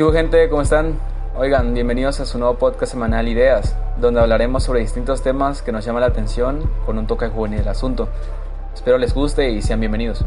[0.00, 0.48] ¿Qué hubo gente?
[0.48, 0.98] ¿Cómo están?
[1.36, 5.84] Oigan, bienvenidos a su nuevo podcast semanal Ideas, donde hablaremos sobre distintos temas que nos
[5.84, 8.08] llaman la atención con un toque juvenil del asunto.
[8.72, 10.24] Espero les guste y sean bienvenidos.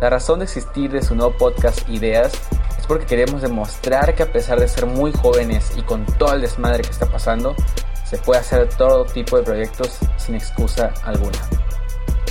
[0.00, 2.34] La razón de existir de su nuevo podcast Ideas
[2.78, 6.42] es porque queremos demostrar que a pesar de ser muy jóvenes y con todo el
[6.42, 7.56] desmadre que está pasando,
[8.04, 11.40] se puede hacer todo tipo de proyectos sin excusa alguna.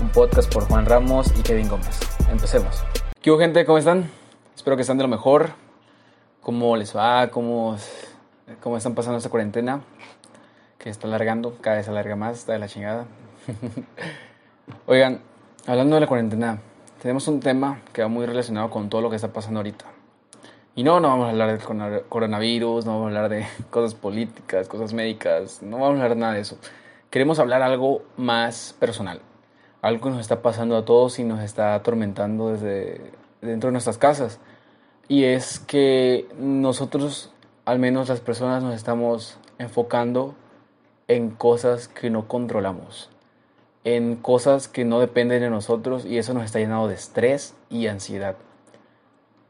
[0.00, 1.98] Un podcast por Juan Ramos y Kevin Gómez.
[2.30, 2.84] Empecemos.
[3.20, 3.64] ¿Qué hubo gente?
[3.64, 4.12] ¿Cómo están?
[4.54, 5.60] Espero que estén de lo mejor
[6.42, 7.76] cómo les va, cómo,
[8.60, 9.80] cómo están pasando esta cuarentena,
[10.78, 13.06] que está alargando, cada vez se alarga más, está de la chingada.
[14.86, 15.20] Oigan,
[15.66, 16.58] hablando de la cuarentena,
[17.00, 19.84] tenemos un tema que va muy relacionado con todo lo que está pasando ahorita.
[20.74, 24.68] Y no, no vamos a hablar del coronavirus, no vamos a hablar de cosas políticas,
[24.68, 26.58] cosas médicas, no vamos a hablar nada de eso.
[27.10, 29.20] Queremos hablar algo más personal,
[29.80, 33.98] algo que nos está pasando a todos y nos está atormentando desde dentro de nuestras
[33.98, 34.40] casas
[35.12, 37.30] y es que nosotros,
[37.66, 40.34] al menos las personas, nos estamos enfocando
[41.06, 43.10] en cosas que no controlamos,
[43.84, 47.88] en cosas que no dependen de nosotros y eso nos está llenando de estrés y
[47.88, 48.36] ansiedad.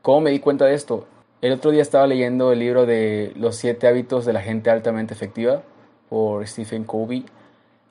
[0.00, 1.06] ¿Cómo me di cuenta de esto?
[1.42, 5.12] El otro día estaba leyendo el libro de Los siete hábitos de la gente altamente
[5.12, 5.60] efectiva
[6.08, 7.26] por Stephen Covey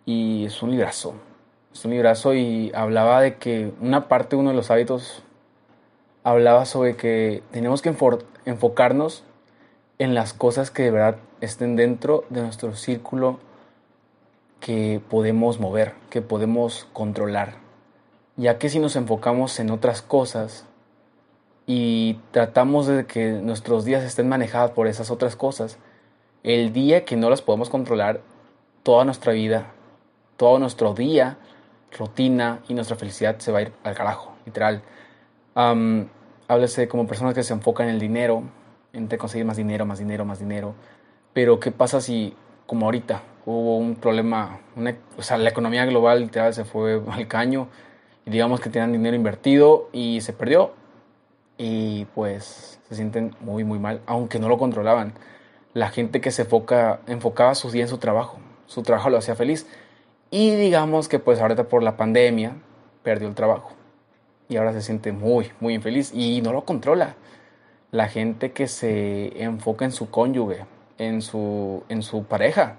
[0.07, 1.13] y es un librazo.
[1.71, 5.21] Es un librazo y hablaba de que una parte, uno de los hábitos
[6.23, 7.95] hablaba sobre que tenemos que
[8.45, 9.23] enfocarnos
[9.97, 13.39] en las cosas que de verdad estén dentro de nuestro círculo
[14.59, 17.55] que podemos mover, que podemos controlar.
[18.35, 20.65] Ya que si nos enfocamos en otras cosas
[21.65, 25.77] y tratamos de que nuestros días estén manejados por esas otras cosas,
[26.43, 28.21] el día que no las podemos controlar,
[28.83, 29.71] toda nuestra vida,
[30.37, 31.37] todo nuestro día,
[31.97, 34.81] rutina y nuestra felicidad se va a ir al carajo, literal
[35.55, 38.43] háblese como personas que se enfocan en el dinero,
[38.93, 40.73] en conseguir más dinero, más dinero, más dinero.
[41.33, 42.33] Pero ¿qué pasa si,
[42.65, 44.59] como ahorita, hubo un problema,
[45.17, 47.67] o sea, la economía global literal se fue al caño
[48.25, 50.73] y digamos que tenían dinero invertido y se perdió
[51.57, 55.13] y pues se sienten muy, muy mal, aunque no lo controlaban.
[55.73, 59.35] La gente que se enfoca, enfocaba sus días en su trabajo, su trabajo lo hacía
[59.35, 59.67] feliz.
[60.31, 62.53] Y digamos que pues ahorita por la pandemia
[63.03, 63.78] perdió el trabajo
[64.49, 67.15] y ahora se siente muy, muy infeliz y no lo controla.
[67.91, 70.65] La gente que se enfoca en su cónyuge,
[70.97, 72.75] en su, en su pareja.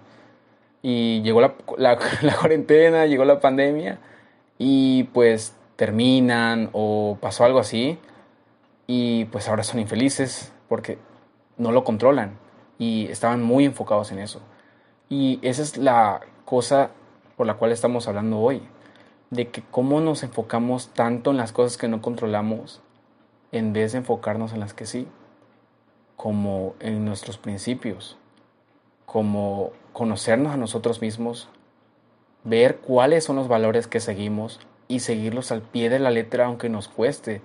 [0.82, 1.97] Y llegó la, la,
[2.38, 3.98] cuarentena, llegó la pandemia
[4.59, 7.98] y pues terminan o pasó algo así
[8.86, 10.98] y pues ahora son infelices porque
[11.56, 12.32] no lo controlan
[12.78, 14.41] y estaban muy enfocados en eso.
[15.09, 16.91] Y esa es la cosa
[17.36, 18.60] por la cual estamos hablando hoy
[19.30, 22.82] de que cómo nos enfocamos tanto en las cosas que no controlamos
[23.52, 25.06] en vez de enfocarnos en las que sí,
[26.16, 28.18] como en nuestros principios,
[29.06, 31.48] como conocernos a nosotros mismos,
[32.44, 36.68] ver cuáles son los valores que seguimos y seguirlos al pie de la letra aunque
[36.68, 37.42] nos cueste,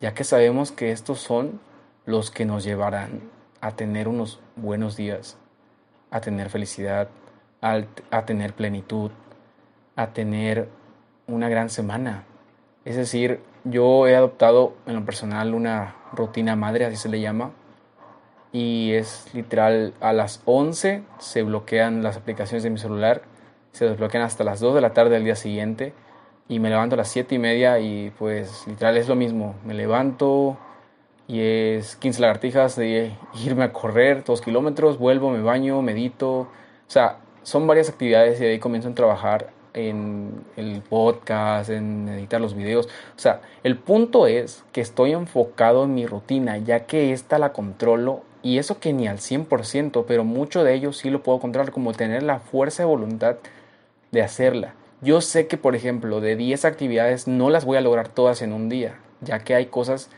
[0.00, 1.60] ya que sabemos que estos son
[2.06, 3.22] los que nos llevarán
[3.60, 5.36] a tener unos buenos días,
[6.10, 7.08] a tener felicidad,
[7.60, 9.10] a, tener plenitud,
[9.96, 10.68] a tener
[11.28, 12.24] una gran semana.
[12.84, 17.52] Es decir, yo he adoptado en lo personal una rutina madre, así se le llama,
[18.52, 23.22] y es literal a las 11 se bloquean las aplicaciones de mi celular,
[23.72, 25.92] se desbloquean hasta las 2 de la tarde del día siguiente
[26.48, 29.74] y me levanto a las 7 y media y pues literal es lo mismo, me
[29.74, 30.56] levanto
[31.26, 33.12] y es 15 lagartijas de
[33.44, 36.48] irme a correr 2 kilómetros, vuelvo, me baño, medito, o
[36.86, 42.40] sea, son varias actividades y de ahí comienzo a trabajar en el podcast, en editar
[42.40, 42.86] los videos.
[42.86, 47.52] O sea, el punto es que estoy enfocado en mi rutina, ya que esta la
[47.52, 51.72] controlo y eso que ni al 100%, pero mucho de ello sí lo puedo controlar,
[51.72, 53.36] como tener la fuerza de voluntad
[54.10, 54.74] de hacerla.
[55.00, 58.52] Yo sé que, por ejemplo, de 10 actividades no las voy a lograr todas en
[58.52, 60.10] un día, ya que hay cosas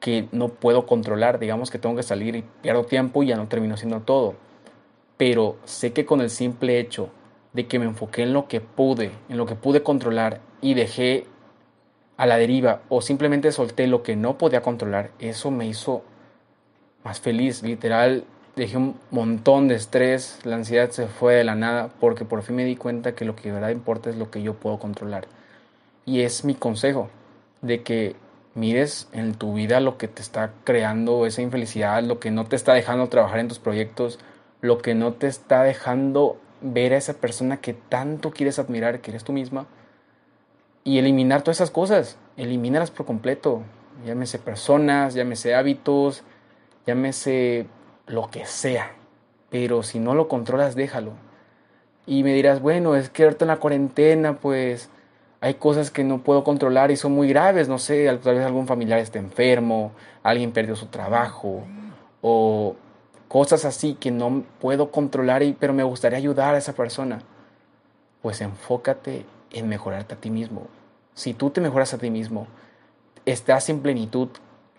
[0.00, 1.38] que no puedo controlar.
[1.38, 4.34] Digamos que tengo que salir y pierdo tiempo y ya no termino haciendo todo.
[5.16, 7.10] Pero sé que con el simple hecho
[7.52, 11.26] de que me enfoqué en lo que pude, en lo que pude controlar y dejé
[12.16, 16.02] a la deriva o simplemente solté lo que no podía controlar, eso me hizo
[17.04, 17.62] más feliz.
[17.62, 18.24] Literal,
[18.56, 22.56] dejé un montón de estrés, la ansiedad se fue de la nada porque por fin
[22.56, 25.26] me di cuenta que lo que de verdad importa es lo que yo puedo controlar.
[26.04, 27.08] Y es mi consejo
[27.62, 28.16] de que
[28.54, 32.56] mires en tu vida lo que te está creando esa infelicidad, lo que no te
[32.56, 34.18] está dejando trabajar en tus proyectos,
[34.60, 39.10] lo que no te está dejando ver a esa persona que tanto quieres admirar, que
[39.10, 39.66] eres tú misma,
[40.84, 43.62] y eliminar todas esas cosas, elimínalas por completo,
[44.06, 46.22] llámese personas, llámese hábitos,
[46.86, 47.66] llámese
[48.06, 48.92] lo que sea,
[49.50, 51.12] pero si no lo controlas, déjalo.
[52.06, 54.88] Y me dirás, bueno, es que ahorita en la cuarentena, pues
[55.40, 58.66] hay cosas que no puedo controlar y son muy graves, no sé, tal vez algún
[58.66, 61.62] familiar está enfermo, alguien perdió su trabajo
[62.22, 62.76] o
[63.28, 67.20] cosas así que no puedo controlar, y, pero me gustaría ayudar a esa persona.
[68.22, 70.66] Pues enfócate en mejorarte a ti mismo.
[71.14, 72.46] Si tú te mejoras a ti mismo,
[73.26, 74.28] estás en plenitud,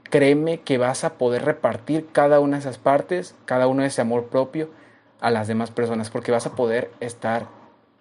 [0.03, 4.01] créeme que vas a poder repartir cada una de esas partes, cada uno de ese
[4.01, 4.69] amor propio
[5.21, 7.47] a las demás personas, porque vas a poder estar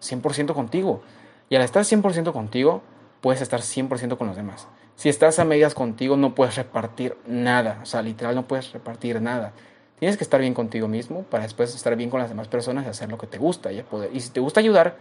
[0.00, 1.02] 100% contigo.
[1.48, 2.82] Y al estar 100% contigo,
[3.20, 4.68] puedes estar 100% con los demás.
[4.96, 7.80] Si estás a medias contigo, no puedes repartir nada.
[7.82, 9.52] O sea, literal, no puedes repartir nada.
[9.98, 12.88] Tienes que estar bien contigo mismo para después estar bien con las demás personas y
[12.88, 14.10] hacer lo que te gusta y poder.
[14.14, 14.96] Y si te gusta ayudar,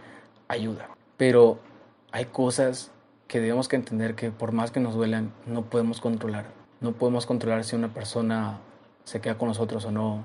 [0.48, 0.88] ayuda.
[1.16, 1.58] Pero
[2.10, 2.90] hay cosas
[3.28, 6.46] que debemos que entender que por más que nos duelan, no podemos controlar.
[6.80, 8.58] No podemos controlar si una persona
[9.04, 10.24] se queda con nosotros o no.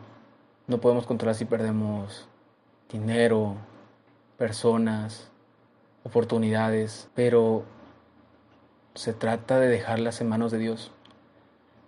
[0.67, 2.27] No podemos controlar si perdemos
[2.89, 3.55] dinero,
[4.37, 5.29] personas,
[6.03, 7.63] oportunidades, pero
[8.95, 10.91] se trata de dejarlas en manos de Dios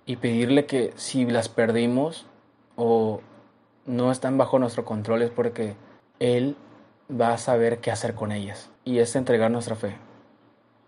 [0.06, 2.26] y pedirle que si las perdimos
[2.76, 3.22] o
[3.86, 5.76] no están bajo nuestro control es porque
[6.20, 6.56] Él
[7.10, 9.96] va a saber qué hacer con ellas y es entregar nuestra fe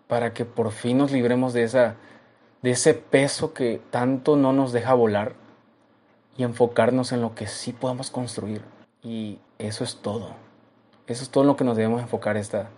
[0.07, 1.95] para que por fin nos libremos de esa
[2.62, 5.34] de ese peso que tanto no nos deja volar
[6.38, 8.62] y enfocarnos en lo que sí podemos construir
[9.04, 10.31] y eso es todo
[11.06, 12.69] eso es todo lo que nos debemos enfocar esta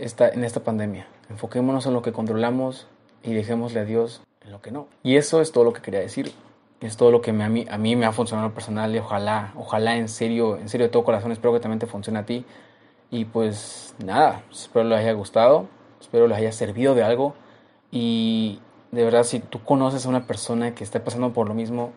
[0.00, 1.06] en esta pandemia.
[1.28, 2.86] Enfoquémonos en lo que controlamos
[3.22, 4.88] y dejémosle a Dios en lo que no.
[5.02, 6.32] Y eso es todo lo que quería decir.
[6.80, 9.52] Es todo lo que me, a, mí, a mí me ha funcionado personal y ojalá,
[9.56, 12.44] ojalá en serio, en serio de todo corazón, espero que también te funcione a ti.
[13.10, 15.66] Y pues nada, espero les haya gustado,
[16.00, 17.34] espero les haya servido de algo.
[17.90, 18.60] Y
[18.92, 21.92] de verdad, si tú conoces a una persona que está pasando por lo mismo,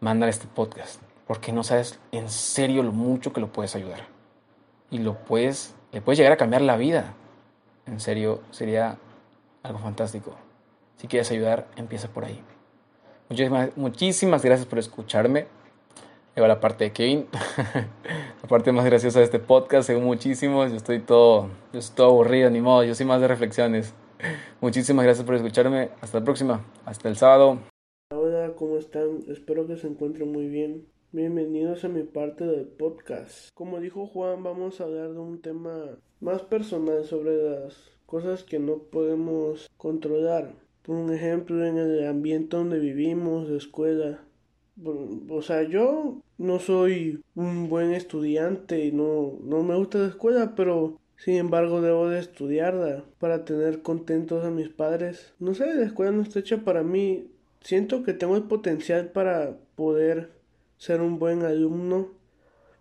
[0.00, 4.06] mándale este podcast, porque no sabes en serio lo mucho que lo puedes ayudar.
[4.90, 7.14] Y lo puedes le puedes llegar a cambiar la vida.
[7.86, 8.98] En serio, sería
[9.62, 10.36] algo fantástico.
[10.96, 12.40] Si quieres ayudar, empieza por ahí.
[13.30, 15.46] Muchísimas, muchísimas gracias por escucharme.
[16.34, 17.26] Llegó la parte de Kevin.
[18.42, 20.72] la parte más graciosa de este podcast, según muchísimos.
[20.72, 22.82] Yo estoy todo, yo estoy todo aburrido, ni modo.
[22.82, 23.94] Yo soy más de reflexiones.
[24.60, 25.90] Muchísimas gracias por escucharme.
[26.00, 26.66] Hasta la próxima.
[26.84, 27.60] Hasta el sábado.
[28.12, 29.20] Hola, ¿cómo están?
[29.28, 30.88] Espero que se encuentren muy bien.
[31.12, 33.50] Bienvenidos a mi parte del podcast.
[33.54, 38.58] Como dijo Juan, vamos a hablar de un tema más personal sobre las cosas que
[38.58, 40.52] no podemos controlar.
[40.82, 44.20] Por un ejemplo, en el ambiente donde vivimos, de escuela.
[45.28, 50.54] O sea, yo no soy un buen estudiante y no, no me gusta la escuela,
[50.56, 55.34] pero sin embargo debo de estudiarla para tener contentos a mis padres.
[55.38, 57.28] No sé, la escuela no está hecha para mí.
[57.60, 60.30] Siento que tengo el potencial para poder
[60.78, 62.08] ser un buen alumno,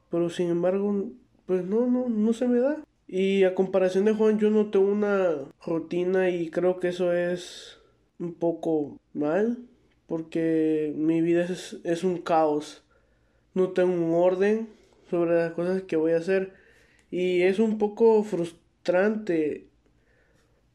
[0.10, 1.10] pero sin embargo,
[1.46, 2.82] pues no, no, no se me da.
[3.08, 5.36] Y a comparación de Juan, yo no tengo una
[5.66, 7.79] rutina y creo que eso es
[8.20, 9.58] un poco mal,
[10.08, 12.84] porque mi vida es, es un caos.
[13.54, 14.70] No tengo un orden
[15.10, 16.54] sobre las cosas que voy a hacer
[17.12, 19.70] y es un poco frustrante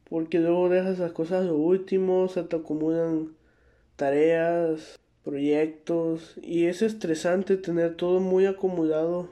[0.09, 3.33] porque luego dejas las cosas lo último, se te acumulan
[3.95, 9.29] tareas, proyectos y es estresante tener todo muy acomodado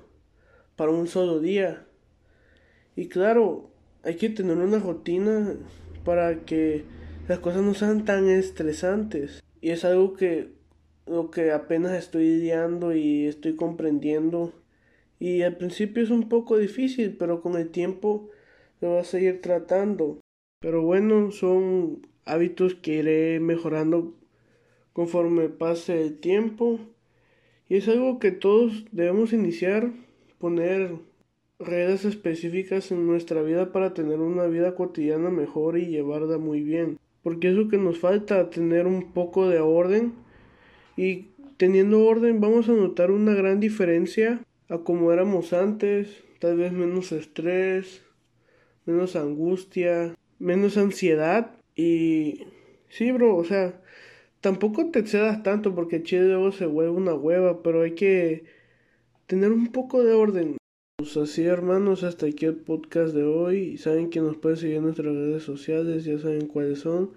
[0.76, 1.86] para un solo día.
[2.96, 3.70] Y claro,
[4.04, 5.56] hay que tener una rutina
[6.04, 6.84] para que
[7.28, 9.44] las cosas no sean tan estresantes.
[9.62, 10.50] Y es algo que
[11.06, 14.54] lo que apenas estoy lidiando y estoy comprendiendo.
[15.20, 18.30] Y al principio es un poco difícil, pero con el tiempo
[18.82, 20.20] lo vas a seguir tratando.
[20.60, 24.14] Pero bueno, son hábitos que iré mejorando
[24.92, 26.80] conforme pase el tiempo
[27.68, 29.92] y es algo que todos debemos iniciar,
[30.38, 30.96] poner
[31.60, 37.00] reglas específicas en nuestra vida para tener una vida cotidiana mejor y llevarla muy bien.
[37.24, 40.14] Porque es lo que nos falta, tener un poco de orden
[40.98, 41.28] y
[41.58, 47.12] teniendo orden vamos a notar una gran diferencia a como éramos antes, tal vez menos
[47.12, 48.04] estrés,
[48.86, 52.46] menos angustia, menos ansiedad y
[52.90, 53.82] sí, bro, o sea,
[54.42, 58.46] tampoco te excedas tanto porque chile luego se vuelve una hueva, pero hay que
[59.28, 60.58] tener un poco de orden.
[61.04, 63.78] Pues así hermanos, hasta aquí el podcast de hoy.
[63.78, 67.12] Saben que nos pueden seguir en nuestras redes sociales, ya saben cuáles son.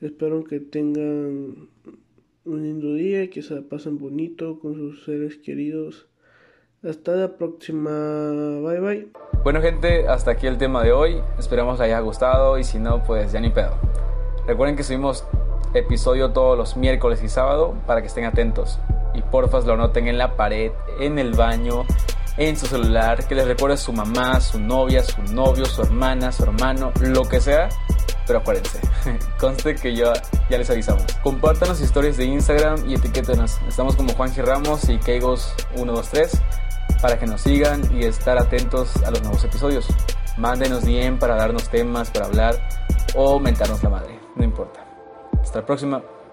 [0.00, 1.68] Espero que tengan
[2.46, 6.06] un lindo día, que se pasen bonito con sus seres queridos.
[6.82, 7.90] Hasta la próxima.
[8.62, 9.08] Bye bye.
[9.44, 11.20] Bueno gente, hasta aquí el tema de hoy.
[11.38, 13.74] Esperamos les haya gustado y si no, pues ya ni pedo.
[14.46, 15.26] Recuerden que subimos
[15.74, 18.78] episodio todos los miércoles y sábado para que estén atentos.
[19.12, 21.84] y porfas lo anoten en la pared, en el baño,
[22.38, 26.32] en su celular, que les recuerde a su mamá, su novia, su novio, su hermana,
[26.32, 27.68] su hermano, lo que sea.
[28.26, 28.80] Pero acuérdense,
[29.40, 30.12] conste que ya,
[30.48, 31.04] ya les avisamos.
[31.22, 33.58] Compartan las historias de Instagram y etiquétenos.
[33.68, 36.40] Estamos como Juanji Ramos y Keigos123
[37.02, 39.86] para que nos sigan y estar atentos a los nuevos episodios.
[40.36, 42.68] Mándenos bien para darnos temas para hablar
[43.16, 44.84] o mentarnos la madre, no importa.
[45.42, 46.02] Hasta la próxima.